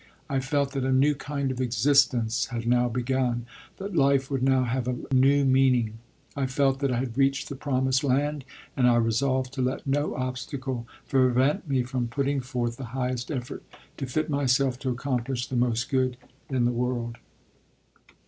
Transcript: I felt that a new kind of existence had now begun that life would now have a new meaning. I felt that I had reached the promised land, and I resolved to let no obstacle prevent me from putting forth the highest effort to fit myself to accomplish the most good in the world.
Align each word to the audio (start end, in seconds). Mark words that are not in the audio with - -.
I 0.27 0.39
felt 0.39 0.71
that 0.71 0.83
a 0.83 0.91
new 0.91 1.13
kind 1.13 1.51
of 1.51 1.61
existence 1.61 2.45
had 2.47 2.65
now 2.65 2.89
begun 2.89 3.45
that 3.77 3.95
life 3.95 4.31
would 4.31 4.41
now 4.41 4.63
have 4.63 4.87
a 4.87 4.97
new 5.13 5.45
meaning. 5.45 5.99
I 6.35 6.47
felt 6.47 6.79
that 6.79 6.91
I 6.91 6.97
had 6.97 7.19
reached 7.19 7.49
the 7.49 7.55
promised 7.55 8.03
land, 8.03 8.43
and 8.75 8.87
I 8.87 8.95
resolved 8.95 9.53
to 9.53 9.61
let 9.61 9.85
no 9.85 10.15
obstacle 10.15 10.87
prevent 11.07 11.67
me 11.69 11.83
from 11.83 12.07
putting 12.07 12.39
forth 12.41 12.77
the 12.77 12.85
highest 12.97 13.29
effort 13.29 13.61
to 13.97 14.07
fit 14.07 14.27
myself 14.27 14.79
to 14.79 14.89
accomplish 14.89 15.45
the 15.45 15.55
most 15.55 15.87
good 15.87 16.17
in 16.49 16.65
the 16.65 16.71
world. 16.71 17.17